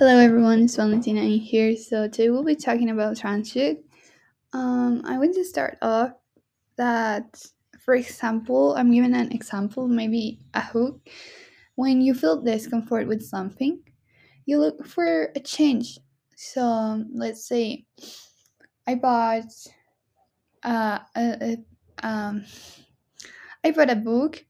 Hello 0.00 0.16
everyone, 0.16 0.62
it's 0.62 0.76
Valentina 0.76 1.20
in 1.20 1.38
here. 1.38 1.76
So 1.76 2.08
today 2.08 2.30
we'll 2.30 2.42
be 2.42 2.56
talking 2.56 2.88
about 2.88 3.18
transit. 3.18 3.84
Um, 4.54 5.02
I 5.04 5.18
want 5.18 5.34
to 5.34 5.44
start 5.44 5.76
off 5.82 6.12
that, 6.78 7.44
for 7.84 7.94
example, 7.96 8.74
I'm 8.76 8.94
giving 8.94 9.14
an 9.14 9.30
example, 9.30 9.88
maybe 9.88 10.38
a 10.54 10.62
hook. 10.62 11.06
When 11.74 12.00
you 12.00 12.14
feel 12.14 12.40
discomfort 12.40 13.08
with 13.08 13.22
something, 13.22 13.82
you 14.46 14.58
look 14.58 14.86
for 14.86 15.32
a 15.36 15.40
change. 15.40 15.98
So 16.34 17.04
let's 17.12 17.46
say 17.46 17.84
I 18.86 18.94
bought 18.94 19.52
uh, 20.62 21.00
a, 21.14 21.56
a 22.02 22.08
um, 22.08 22.46
I 23.62 23.70
bought 23.70 23.90
a 23.90 23.96
book, 23.96 24.42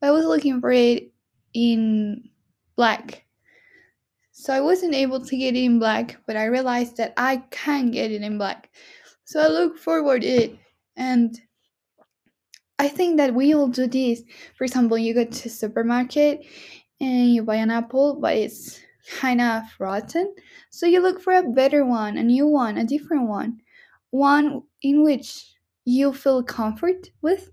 but 0.00 0.08
I 0.08 0.10
was 0.10 0.24
looking 0.24 0.60
for 0.60 0.72
it 0.72 1.12
in 1.54 2.30
black 2.74 3.26
so 4.32 4.52
I 4.52 4.60
wasn't 4.60 4.94
able 4.94 5.20
to 5.24 5.36
get 5.36 5.54
it 5.54 5.62
in 5.62 5.78
black, 5.78 6.18
but 6.26 6.36
I 6.36 6.46
realized 6.46 6.96
that 6.96 7.12
I 7.16 7.38
can 7.50 7.90
get 7.90 8.10
it 8.10 8.22
in 8.22 8.38
black. 8.38 8.70
So 9.24 9.40
I 9.40 9.48
look 9.48 9.78
forward 9.78 10.24
it 10.24 10.58
and 10.96 11.38
I 12.78 12.88
think 12.88 13.18
that 13.18 13.34
we 13.34 13.54
all 13.54 13.68
do 13.68 13.86
this. 13.86 14.22
For 14.56 14.64
example, 14.64 14.98
you 14.98 15.14
go 15.14 15.24
to 15.24 15.50
supermarket 15.50 16.44
and 17.00 17.34
you 17.34 17.42
buy 17.42 17.56
an 17.56 17.70
apple, 17.70 18.18
but 18.20 18.34
it's 18.36 18.80
kind 19.18 19.40
of 19.40 19.64
rotten. 19.78 20.34
So 20.70 20.86
you 20.86 21.00
look 21.00 21.20
for 21.20 21.34
a 21.34 21.42
better 21.48 21.84
one, 21.84 22.16
a 22.16 22.22
new 22.22 22.46
one, 22.46 22.78
a 22.78 22.84
different 22.84 23.28
one, 23.28 23.60
one 24.10 24.62
in 24.82 25.02
which 25.02 25.54
you 25.84 26.12
feel 26.12 26.42
comfort 26.42 27.10
with. 27.20 27.50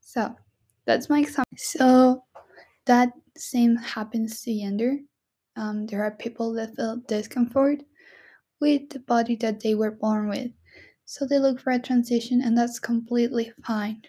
So 0.00 0.34
that's 0.86 1.10
my 1.10 1.20
example. 1.20 1.44
So 1.56 2.24
that 2.86 3.12
same 3.36 3.76
happens 3.76 4.42
to 4.42 4.58
gender. 4.58 4.98
Um, 5.56 5.86
there 5.86 6.02
are 6.04 6.10
people 6.10 6.52
that 6.54 6.76
feel 6.76 6.96
discomfort 7.06 7.82
with 8.60 8.90
the 8.90 9.00
body 9.00 9.36
that 9.36 9.60
they 9.60 9.74
were 9.74 9.90
born 9.90 10.28
with. 10.28 10.52
So 11.04 11.26
they 11.26 11.38
look 11.38 11.60
for 11.60 11.72
a 11.72 11.78
transition, 11.78 12.40
and 12.42 12.56
that's 12.56 12.78
completely 12.78 13.52
fine. 13.64 14.02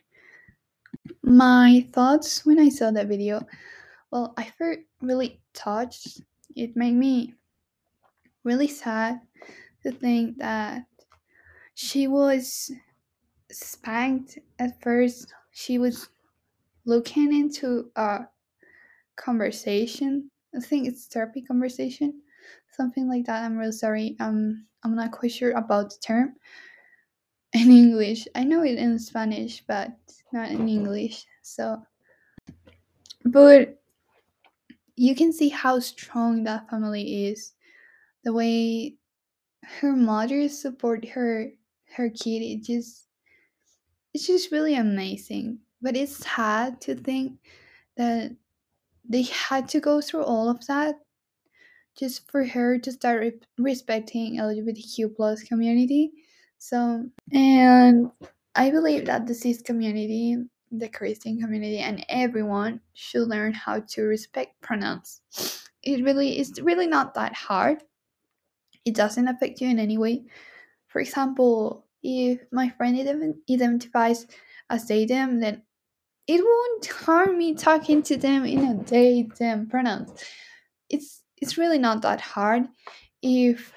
My 1.24 1.88
thoughts 1.92 2.46
when 2.46 2.60
I 2.60 2.70
saw 2.70 2.92
that 2.92 3.08
video 3.08 3.46
well, 4.12 4.34
I 4.38 4.46
felt 4.46 4.80
really 5.02 5.42
touched. 5.54 6.22
It 6.56 6.76
made 6.78 6.94
me 6.94 7.34
really 8.44 8.68
sad 8.68 9.22
to 9.84 9.92
think 9.92 10.38
that 10.38 10.86
she 11.76 12.08
was 12.08 12.72
spanked 13.52 14.40
at 14.60 14.82
first. 14.82 15.34
She 15.52 15.78
was 15.80 16.10
looking 16.86 17.34
into 17.36 17.92
a 17.96 18.28
conversation 19.16 20.32
I 20.56 20.60
think 20.60 20.88
it's 20.88 21.08
therapy 21.08 21.42
conversation, 21.42 22.22
something 22.72 23.08
like 23.08 23.26
that. 23.26 23.44
I'm 23.44 23.58
really 23.58 23.72
sorry. 23.72 24.16
Um, 24.20 24.66
I'm 24.84 24.96
not 24.96 25.12
quite 25.12 25.32
sure 25.32 25.52
about 25.52 25.90
the 25.90 25.98
term 26.02 26.36
in 27.54 27.72
English. 27.72 28.28
I 28.36 28.44
know 28.44 28.64
it 28.64 28.78
in 28.78 29.00
Spanish, 29.00 29.64
but 29.68 29.92
not 30.32 30.50
in 30.50 30.68
English. 30.68 31.26
So, 31.42 31.82
but 33.26 33.82
you 34.96 35.16
can 35.16 35.34
see 35.34 35.50
how 35.50 35.80
strong 35.80 36.44
that 36.44 36.70
family 36.70 37.28
is. 37.28 37.54
The 38.24 38.34
way 38.34 38.96
her 39.64 39.94
mother 39.94 40.48
support 40.50 41.08
her 41.10 41.52
her 41.96 42.10
kid, 42.10 42.42
it 42.42 42.64
just 42.64 43.08
it's 44.14 44.28
just 44.28 44.52
really 44.52 44.76
amazing. 44.76 45.60
But 45.82 45.98
it's 45.98 46.18
sad 46.18 46.80
to 46.82 46.96
think 46.96 47.40
that 47.98 48.36
they 49.08 49.24
had 49.24 49.68
to 49.70 49.80
go 49.80 50.02
through 50.02 50.24
all 50.24 50.50
of 50.50 50.66
that 50.68 50.96
just 51.98 52.30
for 52.32 52.46
her 52.46 52.78
to 52.80 52.92
start 52.92 53.22
re- 53.22 53.40
respecting 53.58 54.38
LGBTQ 54.38 55.16
plus 55.16 55.44
community. 55.44 56.12
So, 56.58 57.06
and 57.32 58.12
I 58.56 58.72
believe 58.72 59.06
that 59.06 59.28
the 59.28 59.34
cis 59.34 59.62
community, 59.62 60.38
the 60.72 60.90
Christian 60.90 61.40
community, 61.40 61.80
and 61.80 62.06
everyone 62.10 62.80
should 62.94 63.28
learn 63.28 63.54
how 63.54 63.82
to 63.90 64.04
respect 64.04 64.60
pronouns. 64.62 65.22
It 65.84 66.04
really 66.04 66.40
is 66.40 66.62
really 66.62 66.88
not 66.88 67.14
that 67.16 67.34
hard. 67.34 67.84
It 68.86 68.96
doesn't 68.96 69.28
affect 69.28 69.62
you 69.62 69.70
in 69.70 69.80
any 69.80 69.98
way. 69.98 70.24
For 70.88 71.00
example, 71.00 71.86
if 72.02 72.40
my 72.52 72.70
friend 72.70 72.98
identifies 73.50 74.28
as 74.70 74.88
they 74.88 75.06
them, 75.06 75.40
then 75.40 75.64
it 76.28 76.44
won't 76.44 76.86
harm 76.86 77.38
me 77.38 77.54
talking 77.54 78.02
to 78.04 78.18
them 78.18 78.46
in 78.46 78.64
a 78.66 78.84
they 78.84 79.28
them 79.40 79.68
pronouns. 79.68 80.12
It's 80.90 81.24
it's 81.38 81.58
really 81.58 81.78
not 81.78 82.02
that 82.04 82.22
hard. 82.22 82.64
If 83.22 83.74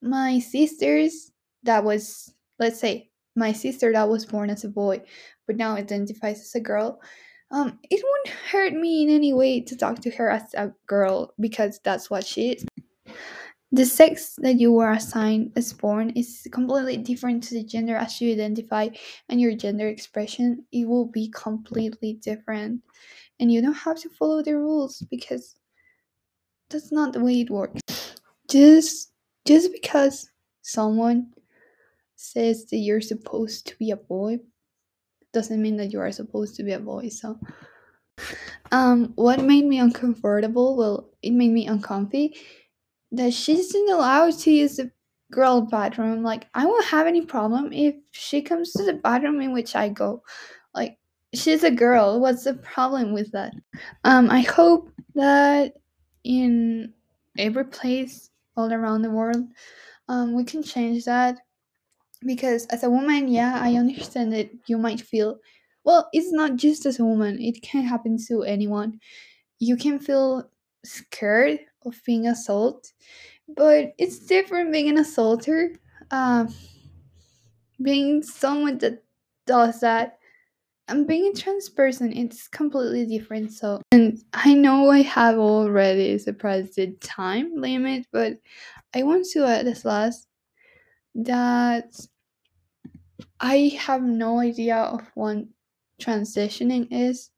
my 0.00 0.38
sisters 0.38 1.32
that 1.64 1.84
was 1.84 2.32
let's 2.58 2.80
say 2.80 3.10
my 3.34 3.52
sister 3.52 3.92
that 3.92 4.08
was 4.08 4.26
born 4.26 4.50
as 4.50 4.64
a 4.64 4.68
boy 4.68 5.02
but 5.46 5.56
now 5.56 5.74
identifies 5.74 6.40
as 6.40 6.54
a 6.54 6.60
girl, 6.60 7.00
um, 7.50 7.78
it 7.90 8.02
won't 8.02 8.38
hurt 8.50 8.72
me 8.72 9.02
in 9.02 9.10
any 9.10 9.32
way 9.32 9.60
to 9.60 9.76
talk 9.76 10.00
to 10.00 10.10
her 10.10 10.30
as 10.30 10.54
a 10.54 10.72
girl 10.86 11.34
because 11.40 11.80
that's 11.84 12.08
what 12.08 12.24
she 12.24 12.52
is. 12.52 12.64
The 13.72 13.86
sex 13.86 14.36
that 14.42 14.60
you 14.60 14.70
were 14.70 14.92
assigned 14.92 15.52
as 15.56 15.72
born 15.72 16.10
is 16.10 16.46
completely 16.52 16.98
different 16.98 17.42
to 17.44 17.54
the 17.54 17.64
gender 17.64 17.96
as 17.96 18.20
you 18.20 18.32
identify 18.32 18.88
and 19.30 19.40
your 19.40 19.54
gender 19.54 19.88
expression. 19.88 20.66
It 20.72 20.86
will 20.86 21.06
be 21.06 21.30
completely 21.30 22.14
different. 22.14 22.82
And 23.40 23.50
you 23.50 23.62
don't 23.62 23.72
have 23.72 23.96
to 24.00 24.10
follow 24.10 24.42
the 24.42 24.56
rules 24.56 25.02
because 25.10 25.56
that's 26.70 26.92
not 26.92 27.12
the 27.12 27.20
way 27.20 27.40
it 27.40 27.50
works. 27.50 27.80
Just 28.48 29.12
just 29.46 29.72
because 29.72 30.30
someone 30.62 31.32
says 32.16 32.66
that 32.66 32.78
you're 32.78 33.00
supposed 33.00 33.66
to 33.68 33.76
be 33.78 33.90
a 33.90 33.96
boy 33.96 34.38
doesn't 35.32 35.62
mean 35.62 35.76
that 35.78 35.92
you 35.92 36.00
are 36.00 36.12
supposed 36.12 36.56
to 36.56 36.62
be 36.62 36.72
a 36.72 36.78
boy. 36.78 37.08
So 37.08 37.38
um 38.70 39.12
what 39.16 39.40
made 39.42 39.64
me 39.64 39.78
uncomfortable? 39.78 40.76
Well, 40.76 41.10
it 41.22 41.32
made 41.32 41.50
me 41.50 41.66
uncomfy 41.66 42.36
that 43.12 43.32
she 43.32 43.58
isn't 43.58 43.90
allowed 43.90 44.38
to 44.38 44.50
use 44.50 44.76
the 44.76 44.90
girl 45.30 45.62
bathroom. 45.62 46.22
Like, 46.22 46.46
I 46.54 46.66
won't 46.66 46.84
have 46.86 47.06
any 47.06 47.24
problem 47.24 47.72
if 47.72 47.94
she 48.10 48.42
comes 48.42 48.72
to 48.72 48.84
the 48.84 48.94
bathroom 48.94 49.40
in 49.40 49.52
which 49.52 49.76
I 49.76 49.88
go. 49.88 50.22
Like, 50.74 50.98
she's 51.34 51.64
a 51.64 51.70
girl. 51.70 52.20
What's 52.20 52.44
the 52.44 52.54
problem 52.54 53.12
with 53.12 53.30
that? 53.32 53.54
Um, 54.04 54.30
I 54.30 54.40
hope 54.40 54.90
that 55.14 55.74
in 56.24 56.92
every 57.38 57.64
place 57.64 58.30
all 58.56 58.72
around 58.72 59.02
the 59.02 59.10
world, 59.10 59.44
um, 60.08 60.34
we 60.34 60.44
can 60.44 60.62
change 60.62 61.04
that. 61.04 61.38
Because 62.24 62.66
as 62.66 62.84
a 62.84 62.90
woman, 62.90 63.28
yeah, 63.28 63.58
I 63.60 63.74
understand 63.74 64.32
that 64.32 64.50
you 64.66 64.78
might 64.78 65.00
feel 65.00 65.38
well, 65.84 66.08
it's 66.12 66.32
not 66.32 66.56
just 66.56 66.86
as 66.86 67.00
a 67.00 67.04
woman, 67.04 67.40
it 67.40 67.60
can 67.62 67.82
happen 67.82 68.16
to 68.28 68.42
anyone. 68.44 69.00
You 69.58 69.76
can 69.76 69.98
feel 69.98 70.48
scared 70.84 71.58
of 71.86 72.00
being 72.04 72.26
assaulted, 72.26 72.92
but 73.48 73.92
it's 73.98 74.20
different 74.20 74.72
being 74.72 74.88
an 74.88 74.98
assaulter. 74.98 75.74
Um, 76.10 76.54
being 77.82 78.22
someone 78.22 78.78
that 78.78 79.02
does 79.46 79.80
that 79.80 80.18
and 80.88 81.06
being 81.06 81.32
a 81.32 81.32
trans 81.32 81.68
person 81.68 82.12
it's 82.12 82.48
completely 82.48 83.06
different 83.06 83.52
so 83.52 83.80
and 83.92 84.22
i 84.32 84.54
know 84.54 84.90
i 84.90 85.02
have 85.02 85.38
already 85.38 86.18
surpassed 86.18 86.74
the 86.74 86.88
time 87.00 87.52
limit 87.56 88.06
but 88.12 88.34
i 88.94 89.02
want 89.02 89.24
to 89.24 89.44
add 89.44 89.66
this 89.66 89.84
last 89.84 90.26
that 91.14 91.94
i 93.40 93.72
have 93.78 94.02
no 94.02 94.38
idea 94.38 94.76
of 94.76 95.00
what 95.14 95.38
transitioning 96.00 96.86
is 96.90 97.30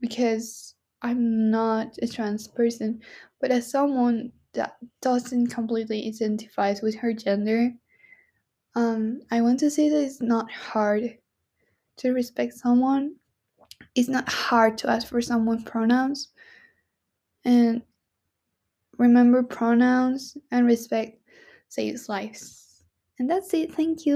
because 0.00 0.75
I'm 1.06 1.50
not 1.50 1.96
a 2.02 2.08
trans 2.08 2.48
person, 2.48 3.00
but 3.40 3.52
as 3.52 3.70
someone 3.70 4.32
that 4.54 4.76
doesn't 5.00 5.48
completely 5.48 6.06
identify 6.08 6.74
with 6.82 6.96
her 6.96 7.12
gender, 7.12 7.70
um, 8.74 9.20
I 9.30 9.40
want 9.40 9.60
to 9.60 9.70
say 9.70 9.88
that 9.88 10.02
it's 10.02 10.20
not 10.20 10.50
hard 10.50 11.16
to 11.98 12.10
respect 12.12 12.54
someone. 12.54 13.14
It's 13.94 14.08
not 14.08 14.28
hard 14.28 14.76
to 14.78 14.90
ask 14.90 15.06
for 15.06 15.22
someone 15.22 15.62
pronouns. 15.62 16.32
And 17.44 17.82
remember 18.98 19.42
pronouns 19.42 20.36
and 20.50 20.66
respect 20.66 21.20
saves 21.68 22.08
lives. 22.08 22.84
And 23.18 23.30
that's 23.30 23.54
it. 23.54 23.72
Thank 23.74 24.06
you. 24.06 24.14